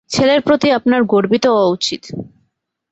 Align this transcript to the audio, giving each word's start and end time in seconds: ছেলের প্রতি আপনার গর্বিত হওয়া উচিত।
ছেলের 0.09 0.39
প্রতি 0.41 0.67
আপনার 0.71 1.01
গর্বিত 1.03 1.45
হওয়া 1.47 1.67
উচিত। 1.67 2.01